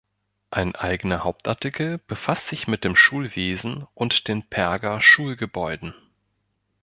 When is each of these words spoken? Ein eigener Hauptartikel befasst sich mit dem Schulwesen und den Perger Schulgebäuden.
Ein 0.49 0.73
eigener 0.75 1.23
Hauptartikel 1.23 1.99
befasst 1.99 2.47
sich 2.47 2.67
mit 2.67 2.83
dem 2.85 2.95
Schulwesen 2.95 3.85
und 3.93 4.27
den 4.27 4.41
Perger 4.41 4.99
Schulgebäuden. 4.99 5.93